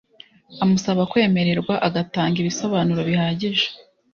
amusaba 0.63 1.01
kwemererwa 1.11 1.73
agatanga 1.87 2.35
ibisobanuro 2.39 3.01
bihagije 3.09 3.67